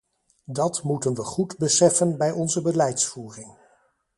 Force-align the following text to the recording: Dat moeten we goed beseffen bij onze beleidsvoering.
Dat 0.45 0.83
moeten 0.83 1.13
we 1.15 1.21
goed 1.23 1.57
beseffen 1.57 2.17
bij 2.17 2.31
onze 2.31 2.61
beleidsvoering. 2.61 3.57